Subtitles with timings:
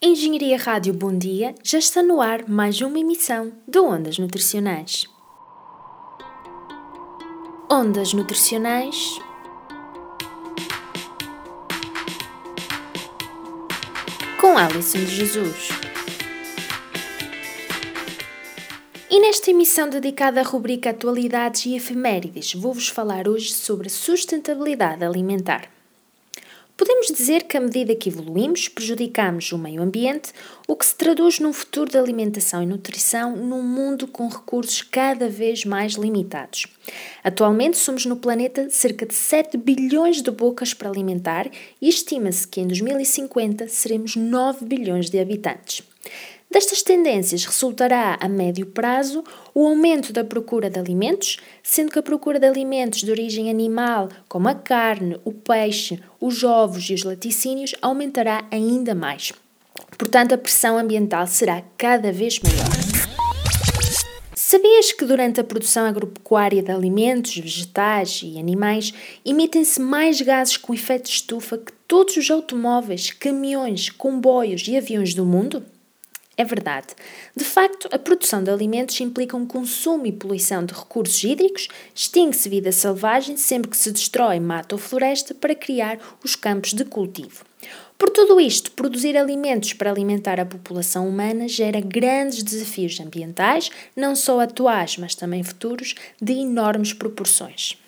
[0.00, 5.06] Engenharia Rádio Bom Dia já está no ar mais uma emissão de Ondas Nutricionais.
[7.70, 9.18] Ondas Nutricionais
[14.38, 15.70] com Alison de Jesus.
[19.10, 25.75] E nesta emissão dedicada à rubrica Atualidades e Efemérides, vou-vos falar hoje sobre sustentabilidade alimentar.
[26.76, 30.32] Podemos dizer que, à medida que evoluímos, prejudicamos o meio ambiente,
[30.68, 35.26] o que se traduz num futuro de alimentação e nutrição num mundo com recursos cada
[35.26, 36.66] vez mais limitados.
[37.24, 41.50] Atualmente, somos no planeta cerca de 7 bilhões de bocas para alimentar
[41.80, 45.82] e estima-se que em 2050 seremos 9 bilhões de habitantes.
[46.50, 52.02] Destas tendências resultará a médio prazo o aumento da procura de alimentos, sendo que a
[52.02, 57.02] procura de alimentos de origem animal, como a carne, o peixe, os ovos e os
[57.02, 59.32] laticínios, aumentará ainda mais.
[59.98, 62.86] Portanto, a pressão ambiental será cada vez maior.
[64.34, 70.72] Sabias que durante a produção agropecuária de alimentos, vegetais e animais emitem-se mais gases com
[70.72, 75.64] efeito estufa que todos os automóveis, caminhões, comboios e aviões do mundo?
[76.38, 76.88] É verdade.
[77.34, 82.48] De facto, a produção de alimentos implica um consumo e poluição de recursos hídricos, extingue-se
[82.48, 87.42] vida selvagem sempre que se destrói mata ou floresta para criar os campos de cultivo.
[87.96, 94.14] Por tudo isto, produzir alimentos para alimentar a população humana gera grandes desafios ambientais, não
[94.14, 97.78] só atuais, mas também futuros, de enormes proporções.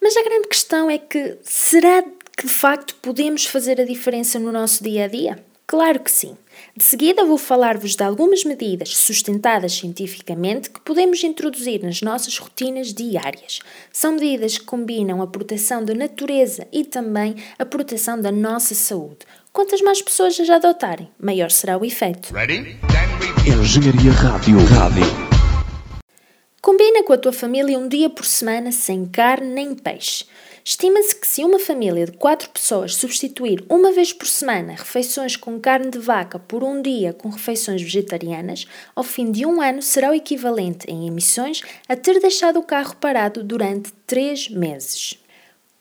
[0.00, 4.50] Mas a grande questão é que será que de facto podemos fazer a diferença no
[4.50, 5.49] nosso dia a dia?
[5.70, 6.36] Claro que sim.
[6.76, 12.92] De seguida vou falar-vos de algumas medidas sustentadas cientificamente que podemos introduzir nas nossas rotinas
[12.92, 13.60] diárias.
[13.92, 19.18] São medidas que combinam a proteção da natureza e também a proteção da nossa saúde.
[19.52, 22.32] Quantas mais pessoas as adotarem, maior será o efeito.
[23.46, 24.58] Engenharia Rádio.
[24.64, 25.29] Rádio.
[26.62, 30.26] Combina com a tua família um dia por semana sem carne nem peixe.
[30.62, 35.58] Estima-se que se uma família de quatro pessoas substituir uma vez por semana refeições com
[35.58, 40.10] carne de vaca por um dia com refeições vegetarianas, ao fim de um ano será
[40.10, 45.18] o equivalente em emissões a ter deixado o carro parado durante três meses.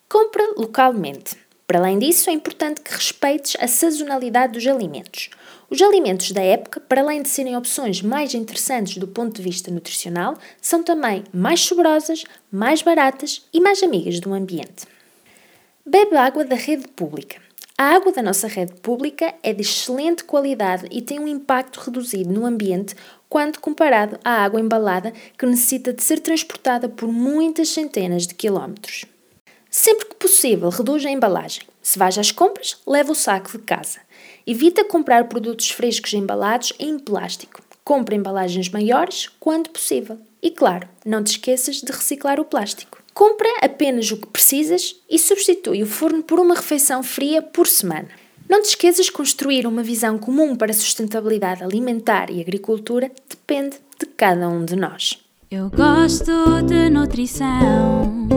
[0.07, 1.48] Compra localmente.
[1.69, 5.29] Para além disso, é importante que respeites a sazonalidade dos alimentos.
[5.69, 9.69] Os alimentos da época, para além de serem opções mais interessantes do ponto de vista
[9.69, 14.87] nutricional, são também mais saborosas, mais baratas e mais amigas do ambiente.
[15.85, 17.39] Bebe água da rede pública.
[17.77, 22.33] A água da nossa rede pública é de excelente qualidade e tem um impacto reduzido
[22.33, 22.95] no ambiente
[23.29, 29.05] quando comparado à água embalada que necessita de ser transportada por muitas centenas de quilómetros.
[29.69, 31.63] Sempre que possível, reduz a embalagem.
[31.81, 33.99] Se vais às compras, leva o saco de casa.
[34.45, 37.61] Evita comprar produtos frescos embalados em plástico.
[37.83, 40.17] Compre embalagens maiores quando possível.
[40.41, 42.99] E claro, não te esqueças de reciclar o plástico.
[43.13, 48.09] Compra apenas o que precisas e substitui o forno por uma refeição fria por semana.
[48.47, 53.77] Não te esqueças de construir uma visão comum para a sustentabilidade alimentar e agricultura depende
[53.99, 55.19] de cada um de nós.
[55.51, 58.27] Eu gosto de nutrição,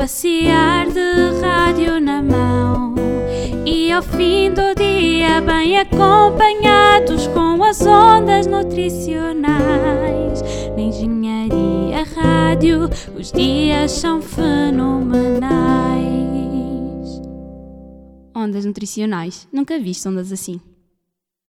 [0.00, 2.94] passear de rádio na mão
[3.66, 10.40] e ao fim do dia bem acompanhados com as ondas nutricionais.
[10.74, 15.50] Na engenharia rádio, os dias são fenomenais.
[18.34, 20.58] Ondas nutricionais, nunca viste ondas assim.